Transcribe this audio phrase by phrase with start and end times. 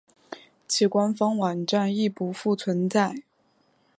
[0.67, 3.21] 其官方网站亦不复存在。